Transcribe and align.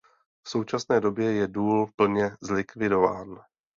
V 0.43 0.49
současné 0.49 0.99
době 0.99 1.31
je 1.33 1.47
důl 1.47 1.87
plně 1.95 2.31
zlikvidován. 2.41 3.41